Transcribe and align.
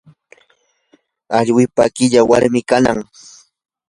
awlliqa 1.37 1.83
qilla 1.95 2.21
warmi 2.29 2.61
kanaq. 2.69 2.99